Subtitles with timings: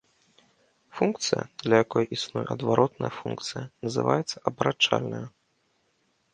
[0.99, 5.25] Функцыя, для якой існуе адваротная функцыя, называецца абарачальнаю.